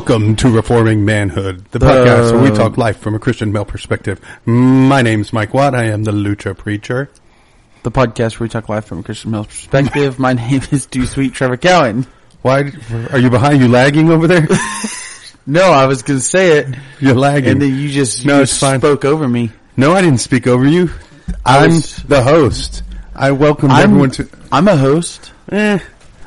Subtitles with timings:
[0.00, 4.18] Welcome to Reforming Manhood, the podcast where we talk life from a Christian male perspective.
[4.46, 5.74] My name's Mike Watt.
[5.74, 7.10] I am the Lucha Preacher.
[7.82, 10.18] The podcast where we talk life from a Christian male perspective.
[10.18, 12.06] My name is Too Sweet Trevor Cowan.
[12.40, 12.72] Why
[13.12, 13.60] are you behind?
[13.60, 14.48] You lagging over there?
[15.46, 17.50] No, I was gonna say it, You're lagging.
[17.50, 18.78] and then you just No, it's fine.
[18.80, 19.50] spoke over me.
[19.76, 20.90] no, I didn't speak over you.
[21.44, 22.82] I I'm was- the host.
[23.14, 24.28] I welcome I'm, everyone to.
[24.52, 25.32] I'm a host.
[25.52, 25.78] Eh,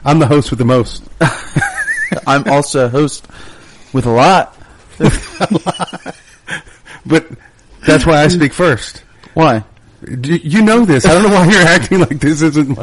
[0.05, 1.03] I'm the host with the most.
[2.27, 3.25] I'm also a host
[3.93, 4.57] with a lot.
[7.05, 7.27] But
[7.85, 9.03] that's why I speak first.
[9.33, 9.63] Why?
[10.05, 11.05] You, know this.
[11.05, 12.77] I don't know why you're acting like this isn't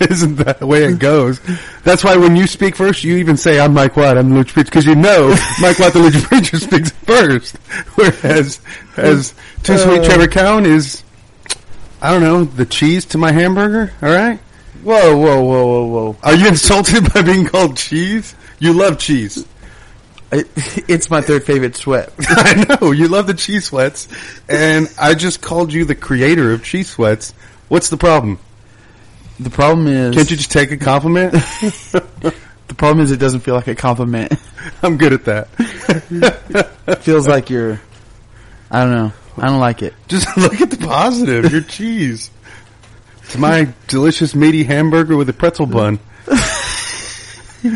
[0.00, 1.38] isn't the way it goes.
[1.84, 4.16] That's why when you speak first, you even say, "I'm Mike Watt.
[4.16, 7.56] I'm the Lucha Preacher," because you know Mike Watt, the Lucha Preacher, speaks first.
[7.94, 8.60] Whereas,
[8.96, 10.04] as Too Sweet Uh.
[10.04, 11.02] Trevor Cowan is,
[12.00, 13.92] I don't know, the cheese to my hamburger.
[14.00, 14.38] All right.
[14.82, 16.16] Whoa, whoa, whoa, whoa, whoa!
[16.22, 18.34] Are you insulted by being called cheese?
[18.58, 19.44] You love cheese.
[20.32, 20.48] It,
[20.88, 22.12] it's my third favorite sweat.
[22.20, 24.08] I know you love the cheese sweats,
[24.48, 27.32] and I just called you the creator of cheese sweats.
[27.68, 28.38] What's the problem?
[29.38, 31.32] The problem is, Can't you just take a compliment?
[31.32, 34.32] the problem is, it doesn't feel like a compliment.
[34.82, 35.48] I'm good at that.
[36.86, 37.80] It feels like you're.
[38.70, 39.12] I don't know.
[39.36, 39.94] I don't like it.
[40.08, 41.52] Just look at the positive.
[41.52, 42.30] Your cheese.
[43.24, 45.98] It's my delicious meaty hamburger with a pretzel bun.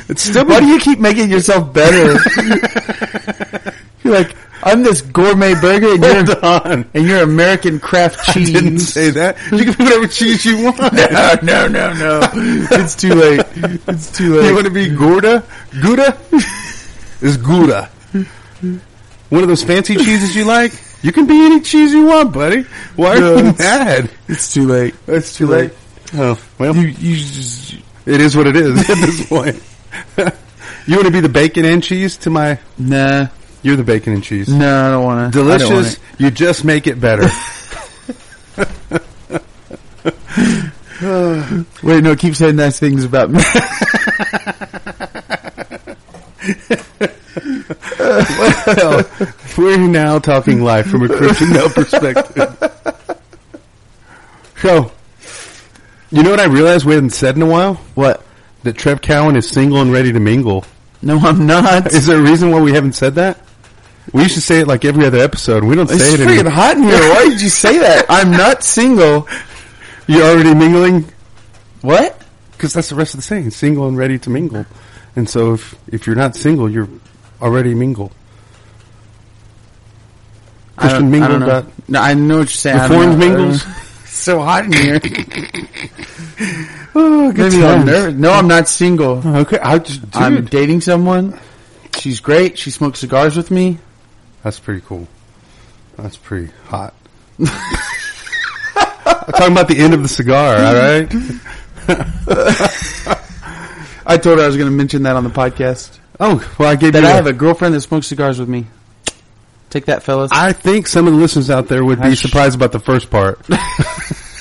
[0.09, 2.19] It's still Why do you keep making yourself better?
[4.05, 6.85] you're like, I'm this gourmet burger, and you're on.
[6.93, 8.53] and you're American craft I cheese.
[8.53, 9.39] didn't say that.
[9.53, 10.79] You can put whatever cheese you want.
[10.93, 12.21] no, no, no, no.
[12.35, 13.41] It's too late.
[13.89, 14.49] It's too late.
[14.49, 15.43] You want to be Gouda?
[15.81, 16.19] Gouda?
[17.23, 17.89] Is Gouda.
[19.31, 20.73] One of those fancy cheeses you like?
[21.03, 22.67] You can be any cheese you want, buddy.
[22.97, 24.11] Why are No, you it's- mad?
[24.29, 24.95] It's too late.
[25.07, 25.73] It's too late.
[26.13, 29.63] Oh, well, You, you just, it is what it is at this point.
[30.87, 32.59] You want to be the bacon and cheese to my...
[32.79, 33.29] nah,
[33.63, 34.49] You're the bacon and cheese.
[34.49, 35.39] no, I don't want to.
[35.39, 35.99] Delicious.
[36.19, 37.29] You just make it better.
[41.83, 43.41] Wait, no, keep saying nice things about me.
[47.99, 49.05] well,
[49.57, 52.57] we're now talking life from a Christian perspective.
[54.59, 54.93] So,
[56.11, 57.75] you know what I realized we hadn't said in a while?
[57.95, 58.23] what?
[58.63, 60.65] That Trev Cowan is single and ready to mingle.
[61.03, 61.93] No, I'm not.
[61.93, 63.39] Is there a reason why we haven't said that?
[64.13, 65.65] We used to say it like every other episode.
[65.65, 66.51] We don't say It's it freaking anymore.
[66.53, 66.99] hot in here.
[66.99, 68.07] Why did you say that?
[68.11, 69.27] I'm not single.
[70.07, 71.05] You're already mingling?
[71.81, 72.21] What?
[72.53, 74.67] Because that's the rest of the saying, single and ready to mingle.
[75.17, 76.89] And so if, if you're not single, you're
[77.41, 78.13] already mingle.
[80.77, 81.67] I don't- Christian mingle know.
[81.89, 82.79] No, I know what you're saying.
[82.81, 83.65] Reformed mingles.
[84.11, 85.01] So hot in here.
[86.95, 87.87] Oh, good Maybe I'm times.
[87.87, 88.15] nervous.
[88.21, 89.21] No, I'm not single.
[89.25, 91.39] Oh, okay, I just, dude, I'm dating someone.
[91.99, 92.59] She's great.
[92.59, 93.79] She smokes cigars with me.
[94.43, 95.07] that's pretty cool.
[95.97, 96.95] That's pretty hot.
[97.39, 97.47] I'm
[99.33, 101.13] talking about the end of the cigar, all right?
[104.07, 105.99] I told her I was going to mention that on the podcast.
[106.19, 107.09] Oh, well, I gave That you.
[107.09, 108.67] I a- have a girlfriend that smokes cigars with me.
[109.71, 110.31] Take that, fellas.
[110.33, 113.41] I think some of the listeners out there would be surprised about the first part.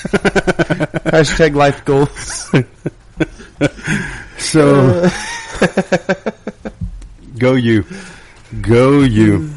[1.10, 2.50] Hashtag life goals.
[4.40, 5.06] So,
[7.38, 7.84] go you,
[8.62, 9.50] go you.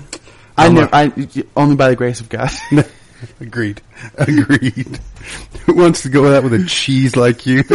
[0.57, 0.89] I know.
[0.91, 1.11] I
[1.55, 2.51] only by the grace of God.
[3.39, 3.81] Agreed.
[4.15, 4.99] Agreed.
[5.65, 7.59] Who wants to go that with a cheese like you?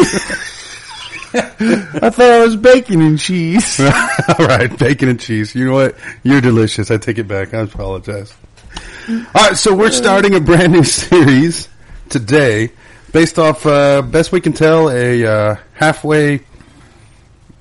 [1.34, 3.80] I thought I was bacon and cheese.
[3.80, 5.54] All right, bacon and cheese.
[5.54, 5.96] You know what?
[6.22, 6.90] You're delicious.
[6.90, 7.54] I take it back.
[7.54, 8.34] I apologize.
[9.08, 11.68] All right, so we're starting a brand new series
[12.10, 12.72] today,
[13.12, 16.40] based off, uh, best we can tell, a uh, halfway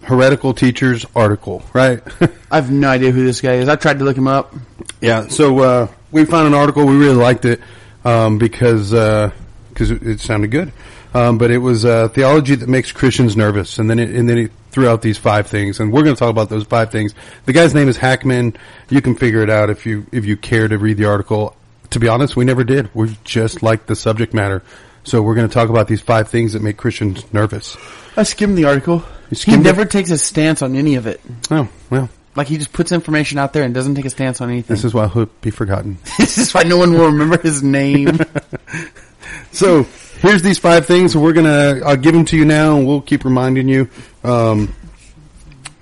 [0.03, 1.63] heretical teacher's article.
[1.73, 2.01] Right?
[2.51, 3.69] I have no idea who this guy is.
[3.69, 4.53] I tried to look him up.
[5.01, 5.27] yeah.
[5.27, 6.85] So uh, we found an article.
[6.85, 7.61] We really liked it
[8.05, 10.71] um, because because it, it sounded good.
[11.17, 14.37] Um, but it was uh, theology that makes Christians nervous, and then it, and then
[14.37, 17.15] it threw out these five things, and we're going to talk about those five things.
[17.45, 18.55] The guy's name is Hackman.
[18.89, 21.55] You can figure it out if you if you care to read the article.
[21.91, 22.89] To be honest, we never did.
[22.93, 24.61] We just liked the subject matter,
[25.03, 27.77] so we're going to talk about these five things that make Christians nervous.
[28.17, 29.03] I skimmed the article.
[29.29, 29.91] He skimmed never it?
[29.91, 31.21] takes a stance on any of it.
[31.51, 34.49] Oh well, Like he just puts information out there and doesn't take a stance on
[34.49, 34.75] anything.
[34.75, 35.97] this is why he'll be forgotten.
[36.17, 38.19] this is why no one will remember his name.
[39.51, 39.83] So
[40.19, 41.15] here's these five things.
[41.17, 43.89] We're gonna I'll give them to you now, and we'll keep reminding you.
[44.23, 44.73] Um,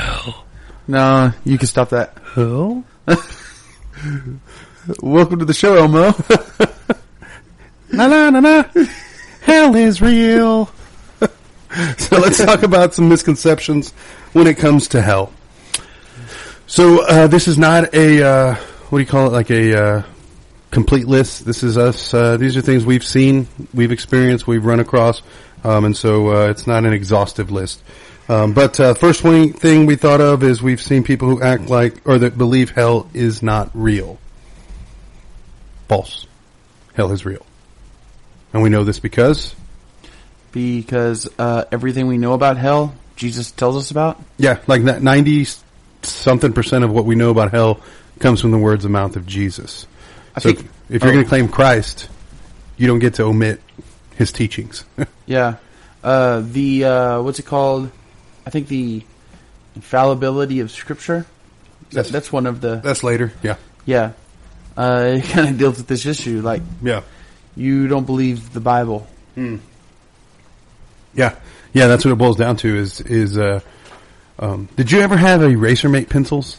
[0.87, 2.17] No, you can stop that.
[2.33, 2.83] Hell?
[5.01, 6.13] Welcome to the show, Elmo.
[7.91, 8.63] Na na na na.
[9.41, 10.69] Hell is real.
[11.97, 13.91] so let's talk about some misconceptions
[14.33, 15.31] when it comes to hell.
[16.67, 18.55] So uh, this is not a uh,
[18.89, 19.31] what do you call it?
[19.31, 20.03] Like a uh,
[20.71, 21.45] complete list.
[21.45, 22.13] This is us.
[22.13, 25.21] Uh, these are things we've seen, we've experienced, we've run across,
[25.63, 27.81] um, and so uh, it's not an exhaustive list.
[28.29, 31.69] Um, but uh, first one thing we thought of is we've seen people who act
[31.69, 34.17] like or that believe hell is not real.
[35.87, 36.27] False.
[36.93, 37.45] Hell is real.
[38.53, 39.55] And we know this because,
[40.51, 44.21] because uh, everything we know about hell, Jesus tells us about.
[44.37, 45.47] yeah, like that 90
[46.01, 47.81] something percent of what we know about hell
[48.19, 49.87] comes from the words and mouth of Jesus.
[50.35, 51.15] I so think- if, if you're oh.
[51.15, 52.09] going to claim Christ,
[52.77, 53.61] you don't get to omit
[54.15, 54.83] his teachings.
[55.29, 55.55] Yeah.
[56.01, 57.91] Uh, the uh, what's it called?
[58.47, 59.03] I think the
[59.75, 61.25] infallibility of Scripture.
[61.91, 63.33] That's- that's one of the That's later.
[63.43, 63.57] Yeah.
[63.85, 64.11] yeah.
[64.77, 66.41] Uh, it kind of deals with this issue.
[66.41, 67.01] Like Yeah.
[67.57, 69.05] you don't believe the Bible.
[69.35, 69.59] Yeah.
[71.73, 73.59] Yeah, that's what it boils down to is, is, uh,
[74.39, 76.57] um, did you ever have eraser mate pencils?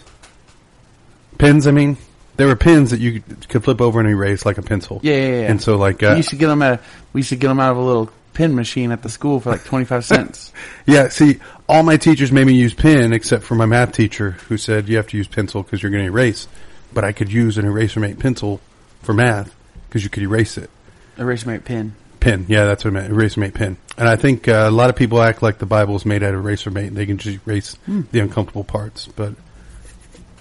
[1.39, 1.97] Pens, I mean?
[2.37, 5.01] There were pens that you could flip over and erase like a pencil.
[5.03, 5.51] Yeah, yeah, yeah.
[5.51, 6.83] And so like, we uh, used to get them at
[7.13, 9.51] we used to get them out of a little pen machine at the school for
[9.51, 10.53] like twenty five cents.
[10.87, 14.57] Yeah, see, all my teachers made me use pen except for my math teacher who
[14.57, 16.47] said you have to use pencil because you're going to erase.
[16.95, 18.61] But I could use an eraser mate pencil
[19.03, 19.55] for math
[19.89, 20.71] because you could erase it.
[21.19, 21.95] Eraser mate pen.
[22.21, 23.13] Pen, yeah, that's what I meant.
[23.13, 23.77] Eraser mate pen.
[23.99, 26.33] And I think uh, a lot of people act like the Bible is made out
[26.33, 29.35] of eraser mate and they can just erase the uncomfortable parts, but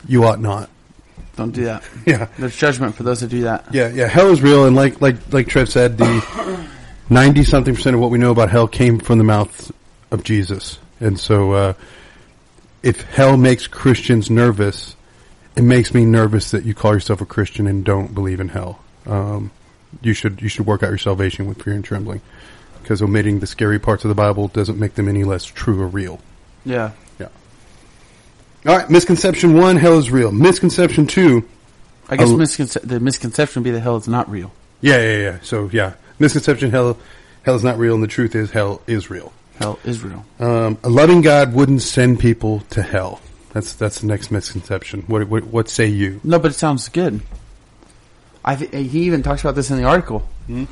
[0.08, 0.70] you ought not.
[1.36, 1.84] Don't do that.
[2.06, 2.28] Yeah.
[2.38, 3.74] There's judgment for those that do that.
[3.74, 6.68] Yeah, yeah, hell is real, and like like like Trev said, the
[7.10, 9.72] ninety something percent of what we know about hell came from the mouth
[10.12, 11.74] of Jesus, and so uh,
[12.84, 14.96] if hell makes Christians nervous,
[15.56, 18.80] it makes me nervous that you call yourself a Christian and don't believe in hell.
[19.06, 19.52] Um,
[20.02, 22.22] you should you should work out your salvation with fear and trembling,
[22.82, 25.88] because omitting the scary parts of the Bible doesn't make them any less true or
[25.88, 26.20] real.
[26.66, 26.92] Yeah.
[27.20, 27.30] Yeah.
[28.66, 30.32] All right, misconception one: hell is real.
[30.32, 31.48] Misconception two.
[32.10, 34.52] I guess misconce- the misconception would be that hell is not real.
[34.82, 35.40] Yeah, yeah, yeah.
[35.42, 36.98] So yeah, misconception: hell,
[37.44, 39.34] hell is not real, and the truth is hell is real.
[39.60, 40.26] Hell is real.
[40.40, 43.22] Um, a loving God wouldn't send people to hell.
[43.54, 45.04] That's that's the next misconception.
[45.08, 46.22] What what, what say you?
[46.24, 47.22] No, but it sounds good.
[48.46, 50.20] I th- he even talks about this in the article.
[50.46, 50.66] Hmm?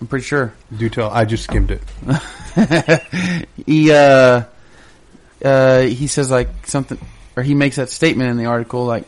[0.00, 0.52] I'm pretty sure.
[0.76, 1.10] Do tell.
[1.10, 1.82] I just skimmed it.
[3.64, 4.42] He uh,
[5.44, 6.98] uh, he says like something,
[7.36, 9.04] or he makes that statement in the article like,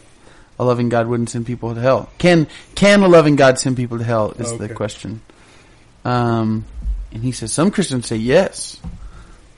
[0.58, 2.08] a loving God wouldn't send people to hell.
[2.18, 4.30] Can can a loving God send people to hell?
[4.38, 5.20] Is the question.
[6.04, 6.64] Um,
[7.12, 8.78] and he says some Christians say yes,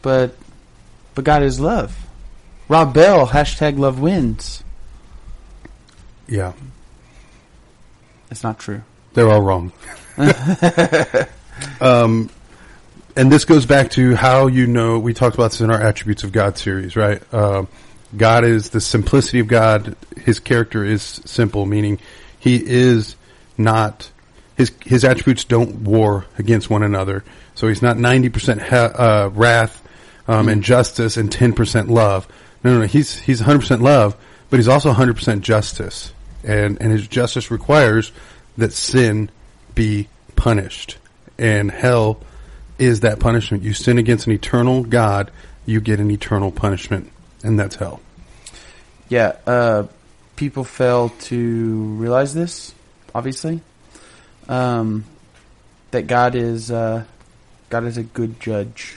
[0.03, 0.35] but
[1.15, 1.97] but God is love.
[2.69, 4.63] Rob Bell hashtag love wins.
[6.29, 6.53] Yeah,
[8.31, 8.83] It's not true.
[9.15, 9.73] they're all wrong.
[11.81, 12.29] um,
[13.15, 16.25] and this goes back to how you know we talked about this in our attributes
[16.25, 17.23] of God series, right?
[17.33, 17.69] Um,
[18.17, 19.97] God is the simplicity of God.
[20.17, 21.99] His character is simple, meaning
[22.39, 23.17] he is
[23.57, 24.11] not
[24.57, 27.25] his his attributes don't war against one another.
[27.55, 29.83] So he's not ninety percent ha- uh, wrath
[30.27, 32.27] um, and justice and ten percent love.
[32.65, 32.87] No, no, no.
[32.87, 34.17] He's he's one hundred percent love,
[34.51, 38.13] but he's also one hundred percent justice, and and his justice requires
[38.57, 39.31] that sin
[39.75, 40.99] be punished,
[41.39, 42.19] and hell
[42.79, 43.63] is that punishment.
[43.63, 45.31] You sin against an eternal God,
[45.67, 47.11] you get an eternal punishment,
[47.43, 48.01] and that's hell.
[49.09, 49.85] Yeah, uh,
[50.35, 52.75] people fail to realize this,
[53.15, 53.61] obviously.
[54.49, 55.05] Um,
[55.91, 57.05] that God is uh,
[57.71, 58.95] God is a good judge,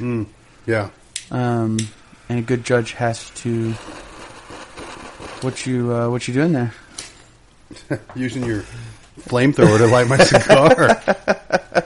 [0.65, 0.89] Yeah.
[1.31, 1.77] um,
[2.29, 3.71] and a good judge has to.
[5.41, 6.73] What you uh, what you doing there?
[8.15, 8.63] Using your
[9.21, 11.01] flamethrower to light my cigar.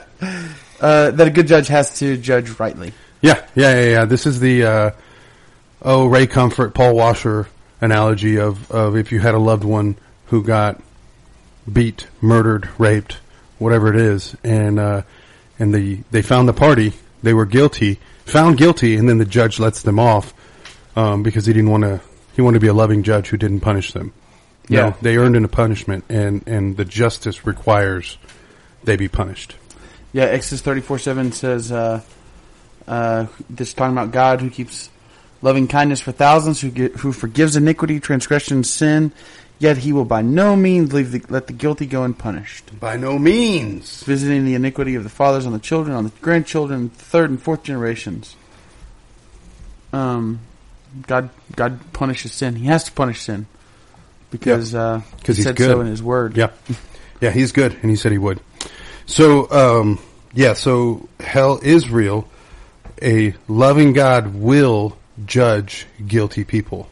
[0.80, 2.92] Uh, that a good judge has to judge rightly.
[3.22, 4.04] Yeah, yeah, yeah, yeah.
[4.04, 4.90] This is the uh,
[5.80, 7.48] oh Ray Comfort, Paul Washer
[7.80, 10.82] analogy of of if you had a loved one who got
[11.72, 13.18] beat, murdered, raped,
[13.58, 15.02] whatever it is, and uh,
[15.58, 16.92] and the they found the party.
[17.22, 20.34] They were guilty, found guilty, and then the judge lets them off
[20.96, 22.00] um, because he didn't want to.
[22.36, 24.12] He wanted to be a loving judge who didn't punish them.
[24.68, 24.94] No, Yeah.
[25.00, 28.18] they earned in a punishment, and and the justice requires
[28.82, 29.56] they be punished.
[30.12, 32.00] Yeah, Exodus thirty four seven says, uh,
[32.86, 34.90] uh, this is talking about God who keeps
[35.42, 39.12] loving kindness for thousands, who gi- who forgives iniquity, transgression, sin.
[39.64, 43.18] Yet he will by no means leave the, let the guilty go unpunished, By no
[43.18, 44.02] means.
[44.02, 47.62] visiting the iniquity of the fathers on the children, on the grandchildren, third and fourth
[47.62, 48.36] generations.
[49.90, 50.40] Um,
[51.06, 52.56] God God punishes sin.
[52.56, 53.46] He has to punish sin
[54.30, 55.70] because uh, 'Cause he he's said good.
[55.70, 56.36] so in His Word.
[56.36, 56.50] Yeah,
[57.22, 58.40] yeah, he's good, and he said he would.
[59.06, 59.98] So, um,
[60.34, 62.28] yeah, so hell is real.
[63.00, 66.90] A loving God will judge guilty people.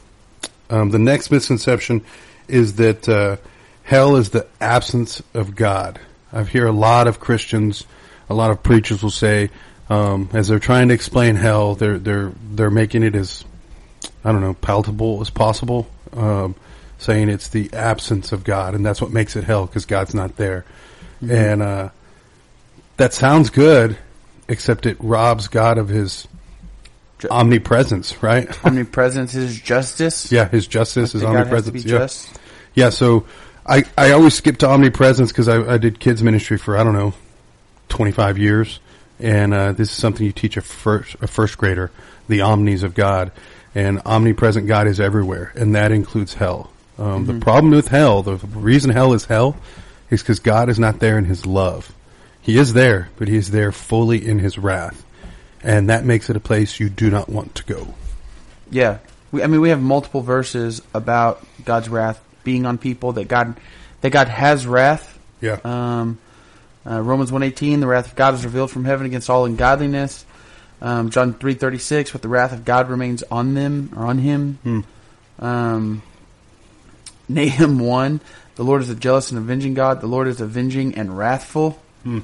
[0.71, 2.03] Um, the next misconception
[2.53, 3.39] is that uh,
[3.83, 5.99] hell is the absence of God.
[6.33, 7.85] I hear a lot of Christians,
[8.29, 9.51] a lot of preachers will say,
[9.89, 13.45] um, as they're trying to explain hell, they're they're they're making it as
[14.25, 16.55] I don't know palatable as possible, um,
[16.99, 20.37] saying it's the absence of God, and that's what makes it hell because God's not
[20.37, 20.65] there.
[21.29, 21.89] And uh,
[22.97, 23.97] that sounds good,
[24.49, 26.27] except it robs God of His
[27.23, 28.49] Ju- omnipresence, right?
[28.65, 30.31] Omnipresence is justice.
[30.31, 31.85] yeah, His justice, is God has to omnipresence.
[31.85, 31.99] be Yeah.
[31.99, 32.39] just.
[32.75, 33.27] Yeah, so
[33.67, 36.95] I, I always skip to omnipresence because I, I did kids ministry for I don't
[36.95, 37.15] know
[37.89, 38.81] twenty five years,
[39.21, 41.91] and uh, this is something you teach a first a first grader
[42.29, 43.31] the omnis of God,
[43.75, 46.71] and omnipresent God is everywhere, and that includes hell.
[46.99, 49.57] Um, The problem with hell, the reason hell is hell,
[50.11, 51.93] is because God is not there in His love.
[52.41, 55.05] He is there, but He is there fully in His wrath,
[55.63, 57.95] and that makes it a place you do not want to go.
[58.71, 58.99] Yeah.
[59.31, 63.57] We, I mean, we have multiple verses about God's wrath being on people that God,
[64.01, 65.19] that God has wrath.
[65.41, 66.19] Yeah, Um,
[66.87, 70.25] uh, Romans 118, the wrath of God is revealed from heaven against all ungodliness.
[70.81, 74.59] Um, John 3.36, but the wrath of God remains on them, or on him.
[74.63, 75.45] Hmm.
[75.45, 76.03] Um,
[77.29, 78.21] Nahum 1,
[78.57, 80.01] the Lord is a jealous and avenging God.
[80.01, 81.81] The Lord is avenging and wrathful.
[82.03, 82.21] Hmm.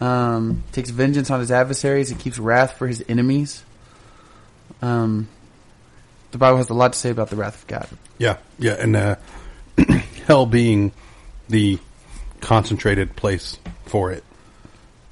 [0.00, 2.08] Um, takes vengeance on his adversaries.
[2.08, 3.64] He keeps wrath for his enemies.
[4.82, 5.28] Um,
[6.30, 7.88] the Bible has a lot to say about the wrath of God.
[8.18, 9.16] Yeah, yeah, and uh,
[10.26, 10.92] hell being
[11.48, 11.78] the
[12.40, 14.22] concentrated place for it,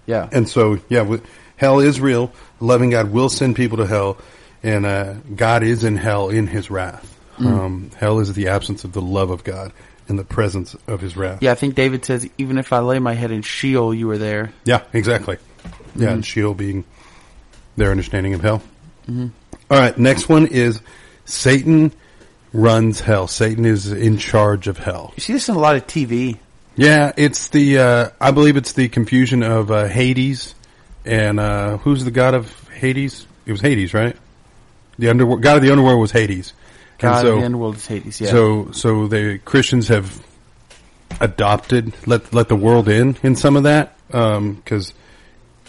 [0.06, 0.28] Yeah.
[0.30, 1.16] and so yeah,
[1.56, 2.33] hell is real.
[2.61, 4.18] Loving God will send people to hell,
[4.62, 7.12] and uh, God is in hell in His wrath.
[7.38, 9.73] Um, hell is the absence of the love of God
[10.08, 11.42] and the presence of His wrath.
[11.42, 14.18] Yeah, I think David says, even if I lay my head in Sheol, you were
[14.18, 14.52] there.
[14.64, 15.38] Yeah, exactly.
[15.94, 16.84] Yeah, and Sheol being
[17.76, 18.62] their understanding of hell.
[19.08, 19.30] All
[19.70, 20.80] right, next one is
[21.25, 21.92] Satan
[22.52, 23.28] runs hell.
[23.28, 25.12] Satan is in charge of hell.
[25.16, 26.38] You see this in a lot of TV.
[26.76, 30.54] Yeah, it's the uh, I believe it's the confusion of uh, Hades
[31.04, 33.26] and uh, who's the god of Hades?
[33.46, 34.16] It was Hades, right?
[34.98, 36.52] The underworld god of the underworld was Hades.
[36.99, 38.21] And God so, the underworld is Hades.
[38.21, 38.31] Yeah.
[38.31, 40.25] so so the Christians have
[41.21, 44.93] adopted let let the world in in some of that because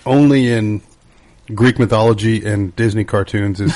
[0.05, 0.81] only in
[1.53, 3.73] Greek mythology and Disney cartoons is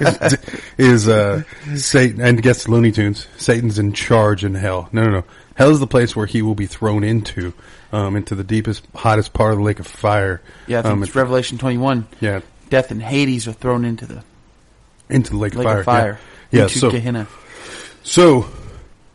[0.00, 0.36] is,
[0.78, 1.42] is uh,
[1.76, 3.26] Satan and I guess Looney Tunes.
[3.36, 4.88] Satan's in charge in hell.
[4.92, 5.24] No, no, no.
[5.54, 7.54] Hell is the place where he will be thrown into,
[7.90, 10.42] um, into the deepest, hottest part of the lake of fire.
[10.66, 12.06] yeah, I think um, it's Revelation 21.
[12.20, 14.22] yeah, Death and Hades are thrown into the
[15.08, 15.78] into the lake, lake of fire.
[15.80, 16.20] of fire.
[16.50, 17.26] Yeah, yeah into so Gehenna.
[18.02, 18.48] So,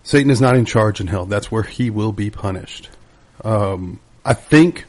[0.03, 1.25] Satan is not in charge in hell.
[1.25, 2.89] That's where he will be punished.
[3.43, 4.85] Um, I think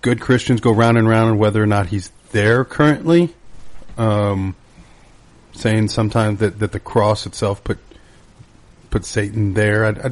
[0.00, 3.34] good Christians go round and round on whether or not he's there currently.
[3.96, 4.56] Um,
[5.52, 7.78] saying sometimes that, that the cross itself put
[8.90, 9.86] put Satan there.
[9.86, 10.10] I, I,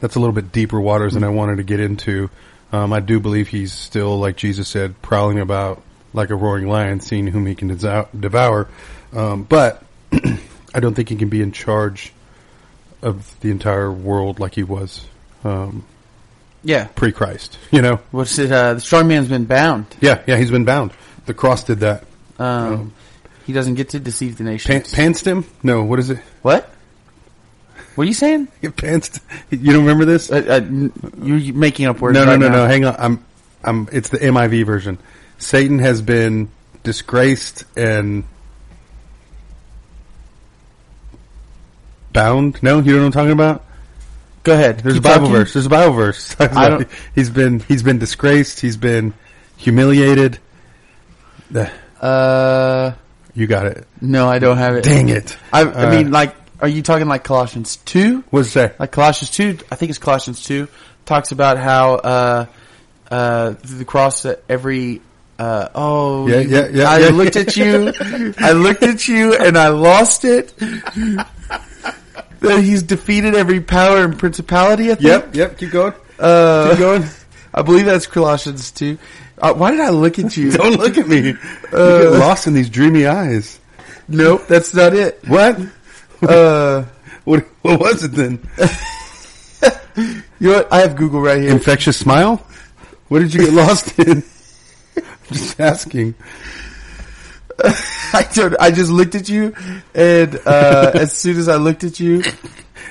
[0.00, 2.30] that's a little bit deeper waters than I wanted to get into.
[2.72, 7.00] Um, I do believe he's still, like Jesus said, prowling about like a roaring lion,
[7.00, 8.68] seeing whom he can devour.
[9.14, 9.82] Um, but
[10.74, 12.12] I don't think he can be in charge
[13.02, 15.04] of the entire world like he was
[15.44, 15.84] um,
[16.64, 16.86] Yeah.
[16.94, 17.58] pre-Christ.
[17.70, 18.00] You know?
[18.10, 18.50] What's it?
[18.50, 19.86] Uh, the strong man's been bound.
[20.00, 20.36] Yeah, yeah.
[20.36, 20.90] He's been bound.
[21.26, 22.04] The cross did that.
[22.38, 22.92] Um,
[23.46, 24.92] he doesn't get to deceive the Pan- nations.
[24.94, 25.44] panced him?
[25.62, 25.84] No.
[25.84, 26.18] What is it?
[26.42, 26.68] what?
[27.94, 28.46] What are you saying?
[28.76, 29.18] Panced?
[29.50, 30.30] You don't remember this?
[30.30, 32.14] Uh, uh, you're making up words.
[32.14, 32.54] no, no, right no, now.
[32.58, 32.66] no.
[32.66, 32.96] Hang on.
[32.98, 33.24] I'm,
[33.64, 33.88] I'm.
[33.90, 34.98] It's the MIV version.
[35.38, 36.50] Satan has been
[36.82, 38.24] disgraced and
[42.12, 42.62] bound.
[42.62, 43.64] No, you know what I'm talking about.
[44.42, 44.80] Go ahead.
[44.80, 45.32] There's Keep a Bible talking.
[45.34, 45.52] verse.
[45.52, 46.36] There's a Bible verse.
[46.40, 48.60] I don't- he's been he's been disgraced.
[48.60, 49.14] He's been
[49.56, 50.38] humiliated.
[52.00, 52.92] Uh,
[53.34, 53.86] You got it.
[54.00, 54.84] no, I don't have it.
[54.84, 55.36] Dang it.
[55.52, 58.22] I, I Uh, mean, like Are you talking like Colossians two?
[58.30, 58.78] What's that?
[58.80, 60.68] Like Colossians two, I think it's Colossians two
[61.06, 62.46] talks about how uh,
[63.10, 65.00] uh, through the cross that every
[65.38, 67.08] uh, oh Yeah, yeah, yeah, I yeah.
[67.10, 67.92] looked at you,
[68.38, 70.52] I looked at you, and I lost it.
[72.40, 74.90] that he's defeated every power and principality.
[74.90, 75.00] I think.
[75.02, 75.58] Yep, yep.
[75.58, 75.92] Keep going.
[76.18, 77.04] Uh, Keep going.
[77.54, 78.98] I believe that's Colossians two.
[79.40, 80.50] Uh, why did I look at you?
[80.58, 81.28] Don't look at me.
[81.30, 81.38] you
[81.72, 83.58] Uh, get lost in these dreamy eyes.
[84.08, 85.20] Nope, that's not it.
[85.28, 85.58] What?
[86.22, 86.84] Uh,
[87.24, 87.44] What?
[87.60, 88.40] What was it then?
[90.40, 90.72] you know what?
[90.72, 91.50] I have Google right here.
[91.50, 92.36] Infectious smile?
[93.08, 94.22] What did you get lost in?
[95.32, 96.14] Just asking.
[97.64, 99.52] I don't, I just looked at you,
[99.92, 102.22] and uh, as soon as I looked at you,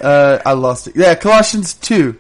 [0.02, 0.96] uh, I lost it.
[0.98, 2.18] Yeah, Colossians two,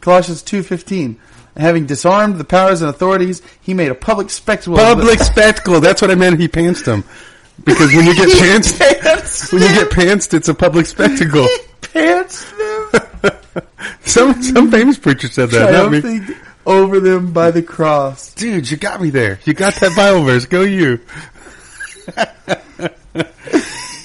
[0.00, 1.18] Colossians two fifteen.
[1.56, 4.78] Having disarmed the powers and authorities, he made a public spectacle.
[4.78, 5.80] of Public spectacle.
[5.80, 6.38] That's what I meant.
[6.38, 7.02] He pantsed them.
[7.64, 11.48] Because when you get pantsed, pants when you get pantsed, it's a public spectacle.
[11.82, 13.32] pants them,
[14.02, 15.72] Some some famous preacher said that.
[15.72, 16.00] Not me.
[16.00, 16.36] triumphing
[16.68, 18.32] over them by the cross.
[18.34, 19.40] Dude, you got me there.
[19.44, 20.44] You got that Bible verse.
[20.44, 21.00] Go you.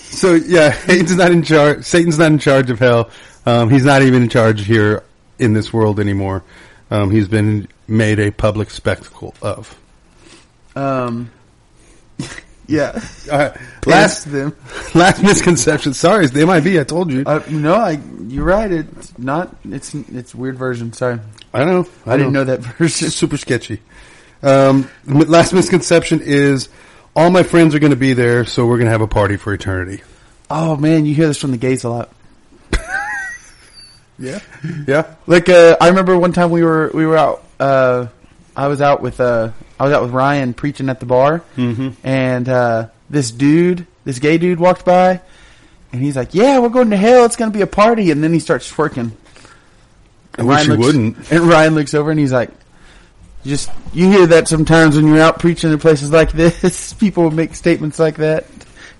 [0.09, 1.83] so yeah, Satan's not in charge.
[1.83, 3.09] Satan's not in charge of hell.
[3.45, 5.03] Um, he's not even in charge here
[5.37, 6.43] in this world anymore.
[6.89, 9.77] Um, he's been made a public spectacle of.
[10.75, 11.29] Um,
[12.67, 13.51] yeah, Uh,
[13.85, 14.55] last them.
[14.95, 15.93] last misconception.
[15.93, 16.79] Sorry, it's the MIB.
[16.79, 17.23] I told you.
[17.25, 18.71] Uh, no, I, you're right.
[18.71, 19.53] It's not.
[19.65, 20.93] It's it's weird version.
[20.93, 21.19] Sorry,
[21.53, 21.87] I know.
[22.05, 23.09] I, didn't know that version.
[23.11, 23.79] Super sketchy.
[24.41, 26.67] Um, last misconception is
[27.15, 29.37] all my friends are going to be there, so we're going to have a party
[29.37, 30.01] for eternity.
[30.49, 32.09] Oh man, you hear this from the gays a lot.
[34.19, 34.39] Yeah,
[34.87, 35.15] yeah.
[35.25, 37.43] Like uh, I remember one time we were we were out.
[37.59, 38.07] Uh,
[38.55, 41.89] I was out with uh, I was out with Ryan preaching at the bar, Mm-hmm.
[42.07, 45.19] and uh, this dude, this gay dude, walked by,
[45.91, 47.25] and he's like, "Yeah, we're going to hell.
[47.25, 49.11] It's going to be a party." And then he starts twerking.
[50.37, 51.31] I wish you looks, wouldn't.
[51.31, 52.49] And Ryan looks over and he's like,
[53.45, 56.93] "Just you hear that sometimes when you're out preaching in places like this.
[56.93, 58.45] People make statements like that.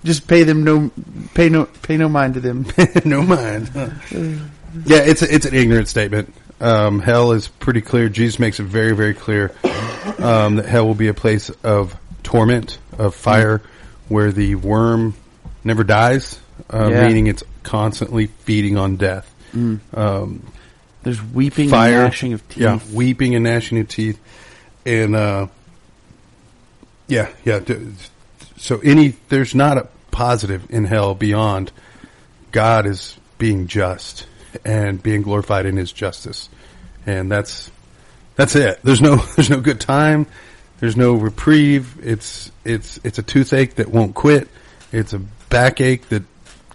[0.04, 0.90] Just pay them no
[1.34, 2.66] pay no pay no mind to them."
[3.04, 3.70] no mind.
[3.74, 6.32] yeah, it's a, it's an ignorant statement.
[6.60, 8.08] Um, hell is pretty clear.
[8.08, 9.52] Jesus makes it very very clear
[10.18, 13.60] um, that hell will be a place of torment, of fire,
[14.08, 15.14] where the worm
[15.64, 16.38] never dies,
[16.72, 17.06] uh, Yeah.
[17.08, 19.30] meaning it's constantly feeding on death.
[19.92, 20.42] Um,
[21.04, 22.58] There's weeping fire, and gnashing of teeth.
[22.58, 24.18] yeah, weeping and gnashing of teeth,
[24.84, 25.46] and uh,
[27.06, 27.60] yeah, yeah.
[28.56, 31.72] So any there's not a positive in hell beyond
[32.52, 34.26] God is being just
[34.64, 36.48] and being glorified in His justice,
[37.04, 37.70] and that's
[38.36, 38.80] that's it.
[38.82, 40.26] There's no there's no good time.
[40.80, 41.98] There's no reprieve.
[42.02, 44.48] It's it's it's a toothache that won't quit.
[44.90, 46.22] It's a backache that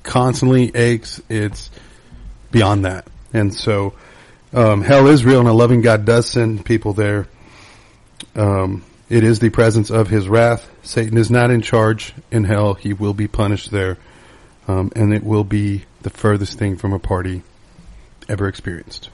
[0.03, 1.21] constantly aches.
[1.29, 1.71] It's
[2.51, 3.95] beyond that, and so
[4.53, 7.27] um, hell is real, and a loving God does send people there.
[8.35, 10.69] Um, it is the presence of His wrath.
[10.83, 12.73] Satan is not in charge in hell.
[12.73, 13.97] He will be punished there,
[14.67, 17.43] um, and it will be the furthest thing from a party
[18.27, 19.09] ever experienced.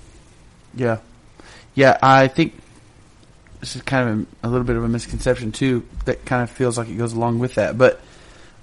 [0.73, 0.99] Yeah.
[1.73, 2.53] Yeah, I think
[3.59, 5.85] this is kind of a, a little bit of a misconception too.
[6.05, 7.99] That kind of feels like it goes along with that, but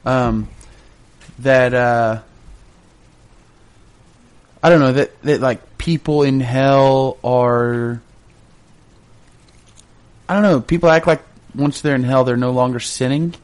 [0.05, 0.49] um,
[1.41, 2.23] that uh,
[4.63, 8.01] I don't know that that like people in hell are.
[10.29, 10.61] I don't know.
[10.61, 11.23] People act like
[11.57, 13.35] once they're in hell, they're no longer sinning.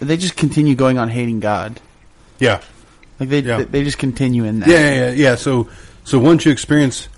[0.00, 1.80] They just continue going on hating God.
[2.40, 2.60] Yeah,
[3.20, 3.62] Like they Yeah.
[3.62, 4.68] they just continue in that.
[4.68, 5.10] yeah, yeah, yeah.
[5.12, 5.34] yeah.
[5.36, 5.68] So,
[6.04, 7.08] so once you experience,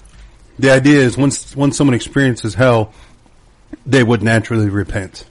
[0.58, 2.92] the idea is once once someone experiences hell,
[3.86, 5.24] they would naturally repent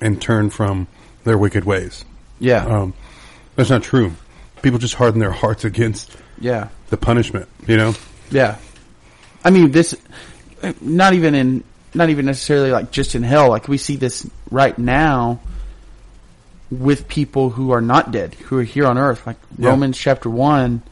[0.00, 0.86] and turn from
[1.24, 2.04] their wicked ways.
[2.40, 2.64] Yeah.
[2.64, 2.94] Um,
[3.56, 4.12] that's not true.
[4.62, 6.68] People just harden their hearts against yeah.
[6.88, 7.48] the punishment.
[7.66, 7.94] You know.
[8.32, 8.56] Yeah.
[9.44, 9.94] I mean, this,
[10.80, 11.64] not even in,
[11.94, 13.48] not even necessarily like just in hell.
[13.48, 15.40] Like we see this right now
[16.70, 19.26] with people who are not dead, who are here on earth.
[19.26, 19.70] Like Yeah.
[19.70, 20.82] Romans chapter one,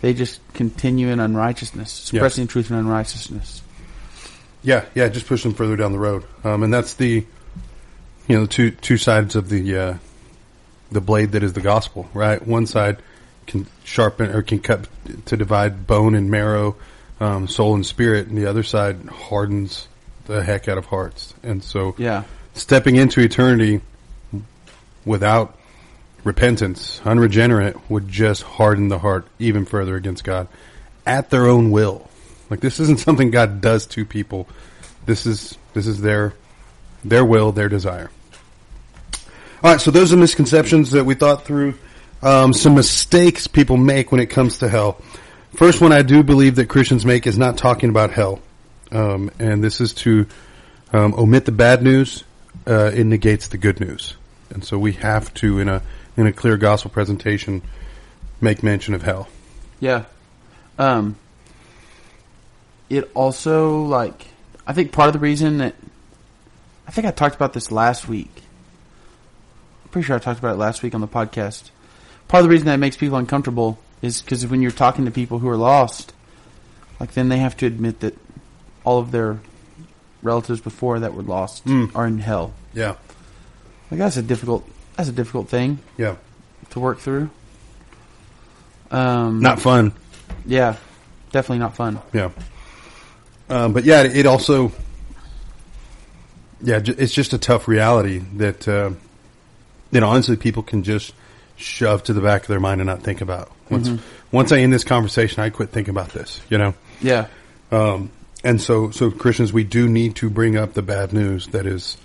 [0.00, 3.62] they just continue in unrighteousness, suppressing truth and unrighteousness.
[4.62, 7.24] Yeah, yeah, just push them further down the road, um, and that's the,
[8.28, 9.94] you know, the two two sides of the uh,
[10.90, 12.44] the blade that is the gospel, right?
[12.44, 12.96] One side
[13.46, 14.86] can sharpen or can cut
[15.26, 16.76] to divide bone and marrow,
[17.20, 19.88] um, soul and spirit, and the other side hardens
[20.26, 21.34] the heck out of hearts.
[21.42, 22.22] And so, Yeah.
[22.54, 23.80] stepping into eternity
[25.04, 25.56] without
[26.24, 30.48] repentance, unregenerate, would just harden the heart even further against God
[31.06, 32.08] at their own will.
[32.50, 34.48] Like this isn't something God does to people.
[35.06, 36.32] This is this is their
[37.04, 38.10] their will, their desire.
[39.62, 41.74] All right, so those are misconceptions that we thought through.
[42.24, 45.00] Um, some mistakes people make when it comes to hell.
[45.54, 48.40] First one I do believe that Christians make is not talking about hell.
[48.90, 50.26] Um, and this is to
[50.92, 52.24] um, omit the bad news.
[52.66, 54.16] Uh, it negates the good news.
[54.50, 55.82] And so we have to, in a
[56.16, 57.62] in a clear gospel presentation,
[58.40, 59.28] make mention of hell.
[59.80, 60.04] Yeah.
[60.78, 61.16] Um,
[62.88, 64.28] it also like
[64.66, 65.74] I think part of the reason that
[66.86, 68.30] I think I talked about this last week.
[69.84, 71.70] I'm pretty sure I talked about it last week on the podcast.
[72.28, 75.38] Part of the reason that makes people uncomfortable is because when you're talking to people
[75.38, 76.12] who are lost,
[77.00, 78.16] like then they have to admit that
[78.84, 79.40] all of their
[80.22, 81.90] relatives before that were lost Mm.
[81.94, 82.52] are in hell.
[82.74, 82.94] Yeah.
[83.90, 86.16] Like that's a difficult that's a difficult thing Yeah.
[86.70, 87.30] to work through.
[88.90, 89.92] Um, Not fun.
[90.46, 90.76] yeah,
[91.32, 91.98] definitely not fun.
[92.12, 92.30] Yeah.
[93.50, 94.70] Um, but yeah, it also,
[96.62, 98.90] yeah, it's just a tough reality that, uh,
[99.90, 101.12] that honestly people can just
[101.56, 103.50] shove to the back of their mind and not think about.
[103.70, 103.90] Once,
[104.32, 106.74] once I end this conversation, I quit thinking about this, you know?
[107.00, 107.28] Yeah,
[107.72, 108.10] Um,
[108.42, 111.96] and so, so Christians, we do need to bring up the bad news that is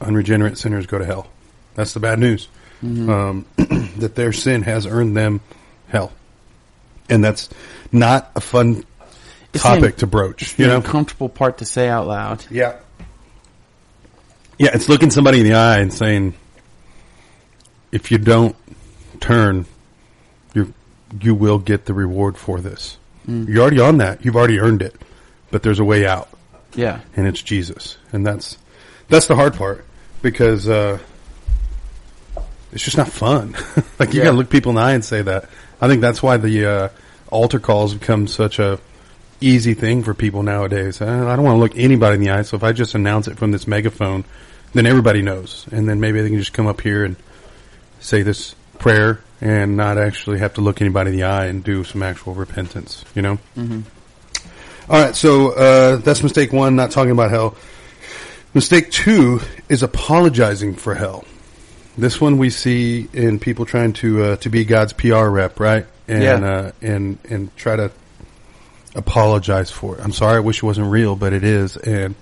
[0.00, 1.26] unregenerate sinners go to hell.
[1.74, 2.48] That's the bad news.
[2.82, 3.44] Um,
[3.98, 5.40] that their sin has earned them
[5.88, 6.12] hell.
[7.08, 7.48] And that's
[7.92, 8.84] not a fun
[9.52, 10.76] It's topic the- to broach, you know?
[10.76, 12.44] uncomfortable part to say out loud.
[12.50, 12.76] Yeah.
[14.58, 16.34] Yeah, it's looking somebody in the eye and saying,
[17.92, 18.54] if you don't
[19.20, 19.66] turn,
[20.54, 20.72] you
[21.20, 22.96] you will get the reward for this.
[23.26, 24.24] You're already on that.
[24.24, 24.96] You've already earned it.
[25.52, 26.28] But there's a way out,
[26.74, 27.96] Yeah, and it's Jesus.
[28.12, 28.56] And that's
[29.08, 29.84] that's the hard part
[30.22, 30.98] because uh,
[32.72, 33.56] it's just not fun.
[33.98, 34.26] like you Yeah.
[34.26, 35.48] got to look people in the eye and say that.
[35.80, 36.88] I think that's why the uh,
[37.28, 38.78] altar calls become such a
[39.40, 41.00] easy thing for people nowadays.
[41.02, 43.26] I I don't want to look anybody in the eye, so if I just announce
[43.28, 44.24] it from this megaphone,
[44.72, 47.16] then everybody knows, and then maybe they can just come up here and
[48.00, 51.84] say this prayer and not actually have to look anybody in the eye and do
[51.84, 53.04] some actual repentance.
[53.14, 53.38] You know.
[53.56, 53.80] Mm-hmm.
[54.88, 56.74] right, so uh, that's mistake one.
[56.76, 57.54] Not talking about hell.
[58.52, 61.24] Mistake two is apologizing for hell.
[61.96, 65.86] This one we see in people trying to uh, to be God's PR rep, right?
[66.08, 66.34] And Yeah.
[66.34, 67.92] uh, and and try to
[68.94, 70.04] apologize for it.
[70.04, 72.14] I'm sorry, I wish it wasn't real, but it is, and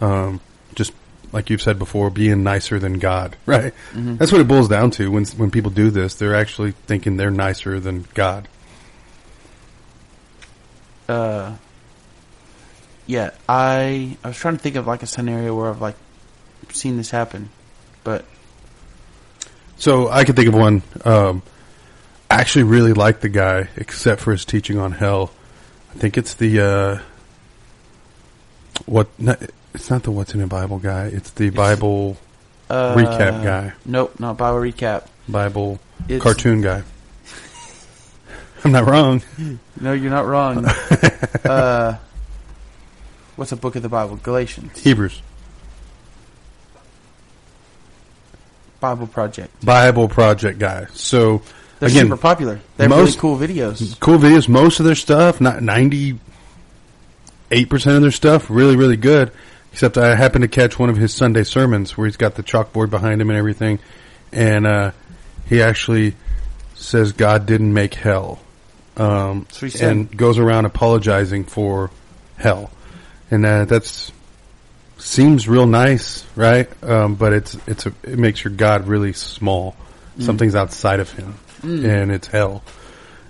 [0.00, 0.40] um,
[1.32, 3.72] like you've said before, being nicer than God, right?
[3.94, 5.10] That's what it boils down to.
[5.10, 8.48] When when people do this, they're actually thinking they're nicer than God.
[11.08, 11.54] uh,
[13.06, 13.30] yeah.
[13.48, 15.96] I I was trying to think of like a scenario where I've like
[16.70, 17.50] seen this happen,
[18.04, 18.24] but
[19.76, 20.82] So I could think of one.
[21.04, 21.42] Um,
[22.30, 25.30] I actually really like the guy, except for his teaching on hell.
[25.94, 26.98] I think it's the uh,
[28.86, 29.08] what?
[29.18, 29.40] Not,
[29.76, 31.06] it's not the what's in a Bible guy.
[31.06, 32.16] It's the Bible
[32.68, 33.72] uh, Recap guy.
[33.84, 35.06] Nope, not Bible recap.
[35.28, 36.82] Bible It's- cartoon guy.
[38.64, 39.22] I'm not wrong.
[39.78, 40.64] No, you're not wrong.
[41.44, 41.98] uh,
[43.36, 44.16] what's a book of the Bible?
[44.16, 44.80] Galatians.
[44.80, 45.20] Hebrews
[48.80, 49.64] Bible Project.
[49.64, 50.86] Bible Project guy.
[50.94, 51.42] So
[51.78, 52.60] They're again, super popular.
[52.78, 54.00] They have most- really cool videos.
[54.00, 54.48] cool videos.
[54.48, 56.18] Most of their stuff, not ninety
[57.50, 59.30] eight percent of their stuff, really, really good.
[59.76, 62.88] Except I happened to catch one of his Sunday sermons where he's got the chalkboard
[62.88, 63.78] behind him and everything,
[64.32, 64.92] and uh,
[65.50, 66.14] he actually
[66.74, 68.38] says God didn't make hell,
[68.96, 69.46] um,
[69.82, 71.90] and goes around apologizing for
[72.38, 72.70] hell,
[73.30, 74.12] and uh, that's
[74.96, 76.70] seems real nice, right?
[76.82, 79.76] Um, but it's it's a, it makes your God really small.
[80.20, 82.62] Something's outside of him, and it's hell.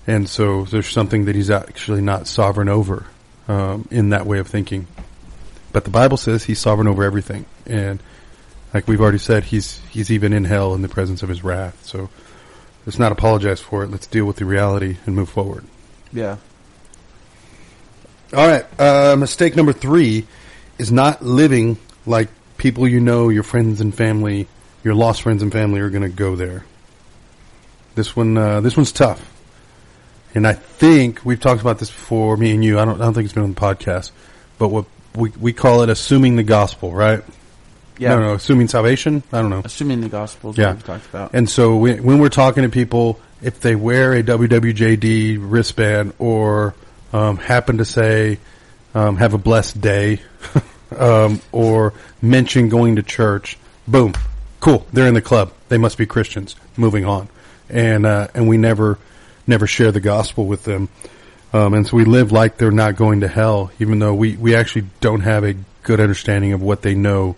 [0.07, 3.05] And so there's something that he's actually not sovereign over
[3.49, 4.87] um, in that way of thinking.
[5.73, 8.03] But the Bible says he's sovereign over everything, and
[8.73, 11.85] like we've already said, he's he's even in hell in the presence of his wrath.
[11.85, 12.09] So
[12.85, 13.91] let's not apologize for it.
[13.91, 15.65] Let's deal with the reality and move forward.
[16.13, 16.37] Yeah.
[18.33, 18.65] All right.
[18.81, 20.27] Uh, mistake number three
[20.79, 24.49] is not living like people you know, your friends and family,
[24.83, 26.65] your lost friends and family are going to go there.
[27.95, 29.33] This one, uh, this one's tough,
[30.35, 32.79] and I think we've talked about this before, me and you.
[32.79, 34.11] I don't, I don't think it's been on the podcast,
[34.59, 34.85] but what
[35.17, 37.23] we we call it assuming the gospel, right?
[37.99, 38.11] Yeah.
[38.11, 39.23] No, no, assuming salvation.
[39.33, 39.63] I don't know.
[39.65, 40.67] Assuming the gospel is Yeah.
[40.69, 41.31] what we've talked about.
[41.33, 46.75] And so we, when we're talking to people, if they wear a WWJD wristband or
[47.15, 48.39] um, happen to say,
[48.95, 50.21] um, "Have a blessed day,"
[50.99, 53.57] um, or mention going to church,
[53.89, 54.13] boom,
[54.61, 55.53] cool, they're in the club.
[55.69, 56.55] They must be Christians.
[56.77, 57.29] Moving on,
[57.71, 58.99] and uh, and we never
[59.47, 60.89] never share the gospel with them,
[61.57, 64.55] um, and so we live like they're not going to hell, even though we we
[64.55, 67.37] actually don't have a good understanding of what they know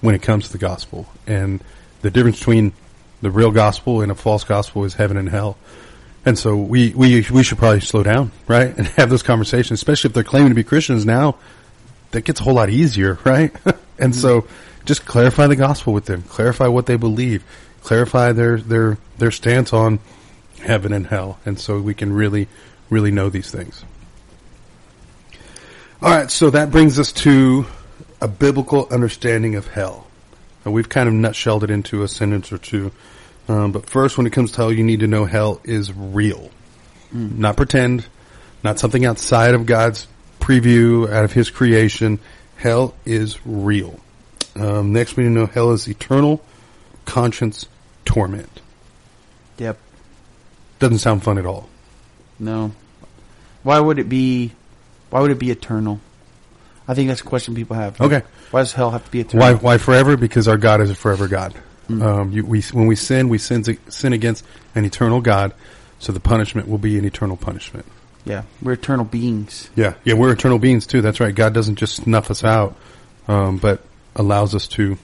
[0.00, 1.62] when it comes to the gospel and
[2.02, 2.72] the difference between
[3.20, 5.58] The real gospel and a false gospel is heaven and hell.
[6.24, 8.74] And so we, we, we should probably slow down, right?
[8.78, 11.36] And have those conversations, especially if they're claiming to be Christians now.
[12.12, 13.54] That gets a whole lot easier, right?
[13.98, 14.46] and so
[14.84, 17.44] just clarify the gospel with them, clarify what they believe,
[17.82, 20.00] clarify their, their, their stance on
[20.60, 21.38] heaven and hell.
[21.44, 22.48] And so we can really,
[22.90, 23.84] really know these things.
[26.02, 26.30] All right.
[26.30, 27.66] So that brings us to
[28.20, 30.06] a biblical understanding of hell.
[30.64, 32.92] Now, we've kind of nutshelled it into a sentence or two.
[33.48, 36.50] Um, but first, when it comes to hell, you need to know hell is real.
[37.12, 38.06] Not pretend,
[38.62, 40.06] not something outside of God's
[40.38, 42.20] preview, out of His creation.
[42.56, 43.98] Hell is real.
[44.54, 46.44] Um, next, we need to know hell is eternal
[47.04, 47.66] conscience
[48.04, 48.60] torment.
[49.58, 49.78] Yep.
[50.78, 51.68] Doesn't sound fun at all.
[52.40, 52.72] No.
[53.62, 54.52] Why would it be?
[55.10, 56.00] Why would it be eternal?
[56.88, 58.00] I think that's a question people have.
[58.00, 58.22] Okay.
[58.50, 59.46] Why does hell have to be eternal?
[59.46, 59.54] Why?
[59.54, 60.16] Why forever?
[60.16, 61.54] Because our God is a forever God.
[61.88, 64.44] Um, you, we when we sin, we sin, sin against
[64.76, 65.52] an eternal God,
[65.98, 67.84] so the punishment will be an eternal punishment.
[68.24, 69.70] Yeah, we're eternal beings.
[69.74, 71.00] Yeah, yeah, we're eternal beings too.
[71.00, 71.34] That's right.
[71.34, 72.76] God doesn't just snuff us out,
[73.26, 73.82] um, but
[74.14, 74.98] allows us to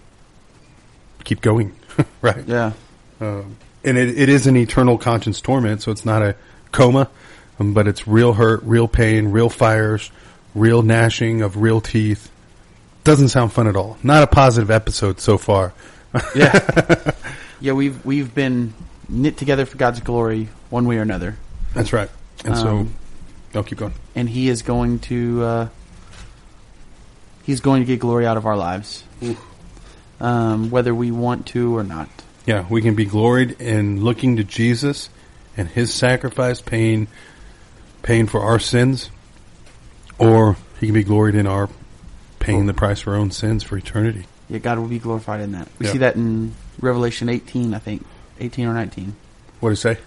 [1.25, 1.75] keep going.
[2.23, 2.47] right.
[2.47, 2.73] Yeah.
[3.21, 6.37] Um, and it, it is an eternal conscience torment, so it's not a
[6.77, 7.09] coma,
[7.59, 10.11] um, but it's real hurt, real pain, real fires,
[10.55, 12.31] real gnashing of real teeth.
[13.05, 13.97] Doesn't sound fun at all.
[14.03, 15.73] Not a positive episode so far.
[16.35, 17.11] Yeah.
[17.61, 18.75] yeah, we've we've been
[19.09, 21.37] knit together for God's glory one way or another.
[21.75, 22.11] That's right.
[22.45, 22.95] And so, Um,
[23.55, 23.95] I'll keep going.
[24.15, 25.69] and he is going to uh,
[27.45, 29.05] he's going to get glory out of our lives,
[30.21, 32.09] um, whether we want to or not.
[32.47, 35.09] Yeah, we can be gloried in looking to Jesus
[35.57, 37.09] and His sacrifice, paying,
[38.03, 39.11] paying for our sins,
[40.19, 41.69] or He can be gloried in our
[42.39, 44.27] paying the price for our own sins for eternity.
[44.49, 45.69] Yeah, God will be glorified in that.
[45.79, 45.93] We Yeah.
[45.93, 48.05] see that in Revelation 18, I think,
[48.39, 49.17] 18 or 19.
[49.61, 49.99] What do you say?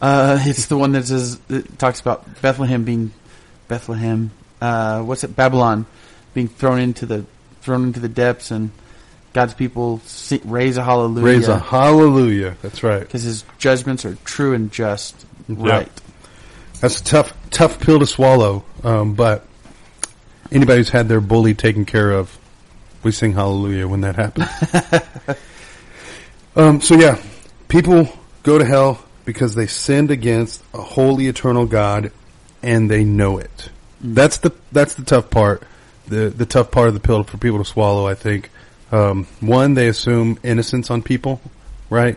[0.00, 3.10] Uh, it's the one that says that talks about Bethlehem being
[3.68, 4.30] Bethlehem.
[4.60, 5.34] Uh, what's it?
[5.34, 5.86] Babylon
[6.34, 7.24] being thrown into the
[7.62, 8.70] thrown into the depths, and
[9.32, 11.24] God's people see, raise a hallelujah.
[11.24, 12.56] Raise a hallelujah.
[12.62, 13.00] That's right.
[13.00, 15.26] because His judgments are true and just.
[15.48, 15.90] Right.
[16.80, 18.64] That's a tough, tough pill to swallow.
[18.82, 19.46] Um, but
[20.50, 22.36] anybody who's had their bully taken care of,
[23.02, 25.36] we sing hallelujah when that happens.
[26.56, 27.20] um, so yeah,
[27.68, 28.08] people
[28.42, 32.12] go to hell because they sinned against a holy, eternal God,
[32.62, 33.70] and they know it.
[34.00, 35.62] That's the that's the tough part.
[36.08, 38.06] The the tough part of the pill for people to swallow.
[38.06, 38.50] I think.
[38.92, 41.40] Um, one, they assume innocence on people,
[41.90, 42.16] right?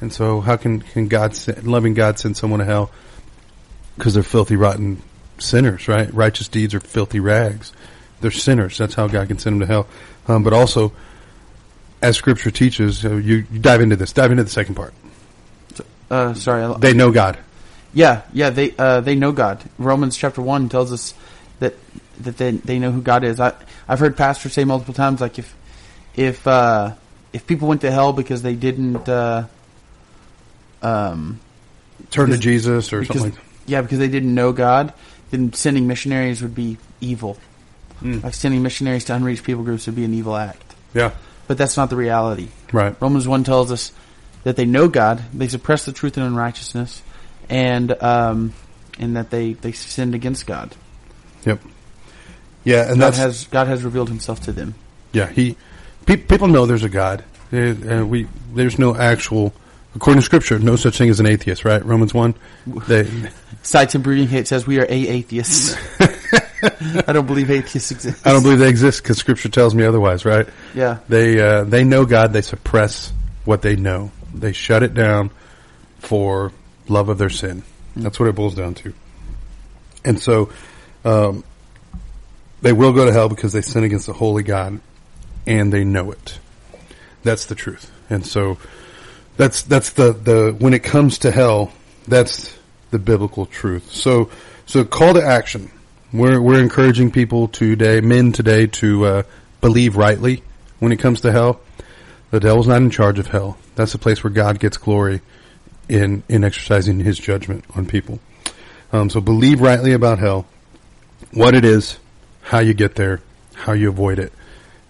[0.00, 2.90] And so, how can can God, send, loving God, send someone to hell?
[3.96, 5.00] because they're filthy, rotten
[5.38, 6.12] sinners, right?
[6.12, 7.72] Righteous deeds are filthy rags.
[8.20, 8.76] They're sinners.
[8.76, 9.86] That's how God can send them to hell.
[10.28, 10.92] Um, but also,
[12.02, 14.12] as Scripture teaches, uh, you, you dive into this.
[14.12, 14.92] Dive into the second part.
[16.10, 16.62] Uh, sorry.
[16.62, 17.38] I- They know God.
[17.94, 18.50] Yeah, yeah.
[18.50, 19.64] They uh, they know God.
[19.78, 21.14] Romans chapter one tells us
[21.60, 21.72] that
[22.20, 23.40] that they they know who God is.
[23.40, 23.54] I
[23.88, 25.55] I've heard pastors say multiple times like if
[26.16, 26.92] if uh,
[27.32, 29.44] if people went to hell because they didn't uh,
[30.82, 31.40] um
[32.10, 34.92] Turn to Jesus or because something like yeah because they didn't know God,
[35.30, 37.36] then sending missionaries would be evil.
[38.02, 38.22] Mm.
[38.22, 40.74] Like sending missionaries to unreached people groups would be an evil act.
[40.94, 41.12] Yeah,
[41.46, 42.48] But that's not the reality.
[42.72, 42.94] right.
[43.00, 43.92] Romans 1 tells us
[44.44, 47.02] that they know God, they suppress the truth in unrighteousness,
[47.48, 48.52] and um,
[48.98, 50.74] and that they, they sinned against God.
[51.44, 51.60] Yep.
[52.64, 54.74] Yeah, and God that's has God has revealed Himself to them.
[55.12, 55.26] yeah.
[55.28, 55.56] He
[56.06, 57.24] pe- people know there's a God.
[57.52, 59.52] We there's no actual
[59.94, 61.84] according to Scripture, no such thing as an atheist, right?
[61.84, 62.34] Romans one.
[62.66, 63.08] They
[63.62, 65.76] Cites and breeding hate says we are a atheists.
[66.62, 68.26] I don't believe atheists exist.
[68.26, 70.46] I don't believe they exist because Scripture tells me otherwise, right?
[70.74, 72.32] Yeah, They uh, they know God.
[72.32, 73.12] They suppress
[73.44, 74.10] what they know.
[74.32, 75.30] They shut it down
[75.98, 76.52] for
[76.88, 77.62] love of their sin.
[77.96, 78.92] That's what it boils down to.
[80.04, 80.50] And so,
[81.04, 81.42] um,
[82.62, 84.80] they will go to hell because they sin against the holy God,
[85.46, 86.38] and they know it.
[87.22, 87.90] That's the truth.
[88.08, 88.58] And so,
[89.36, 91.72] that's that's the the when it comes to hell,
[92.08, 92.56] that's
[92.90, 93.90] the biblical truth.
[93.92, 94.30] So
[94.64, 95.70] so call to action.
[96.12, 99.22] We're we're encouraging people today, men today, to uh,
[99.60, 100.42] believe rightly
[100.78, 101.60] when it comes to hell.
[102.30, 103.58] The devil's not in charge of hell.
[103.74, 105.20] That's the place where God gets glory
[105.88, 108.20] in in exercising His judgment on people.
[108.92, 110.46] Um, so believe rightly about hell,
[111.32, 111.98] what it is,
[112.40, 113.20] how you get there,
[113.54, 114.32] how you avoid it,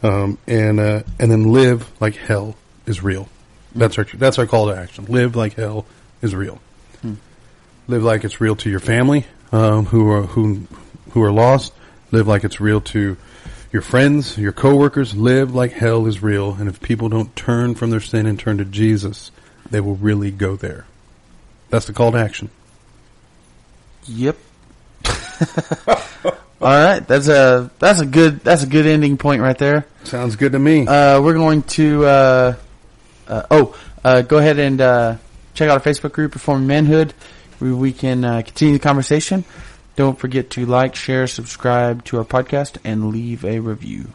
[0.07, 3.29] um, and uh, and then live like hell is real.
[3.75, 5.07] That's our that's our call to action.
[5.07, 5.87] Live like hell
[6.23, 6.61] is real.
[7.89, 10.67] Live like it's real to your family um, who are who
[11.11, 11.73] who are lost.
[12.11, 13.17] Live like it's real to
[13.73, 15.15] your friends, your coworkers.
[15.15, 16.55] Live like hell is real.
[16.55, 19.31] And if people don't turn from their sin and turn to Jesus,
[19.71, 20.87] they will really go there.
[21.71, 22.51] That's the call to action.
[24.07, 24.37] Yep.
[26.61, 29.87] All right, that's a that's a good that's a good ending point right there.
[30.05, 30.87] Sounds good to me.
[30.87, 32.57] Uh, we're going to uh,
[33.29, 35.17] uh, oh uh, go ahead and uh,
[35.53, 37.13] check out our Facebook group, Performing Manhood,
[37.59, 39.45] where we can uh, continue the conversation.
[39.97, 44.09] Don't forget to like, share, subscribe to our podcast, and leave a review.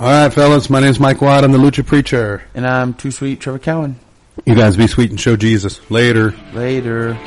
[0.00, 0.68] All right, fellas.
[0.68, 1.44] My name's Mike Watt.
[1.44, 2.42] I'm the Lucha Preacher.
[2.54, 3.96] And I'm Too Sweet Trevor Cowan.
[4.46, 5.80] You guys be sweet and show Jesus.
[5.90, 6.34] Later.
[6.54, 7.18] Later.